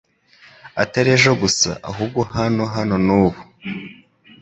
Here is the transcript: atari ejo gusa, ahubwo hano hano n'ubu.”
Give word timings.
atari 0.83 1.09
ejo 1.15 1.31
gusa, 1.41 1.69
ahubwo 1.89 2.21
hano 2.35 2.63
hano 2.75 2.95
n'ubu.” 3.05 3.41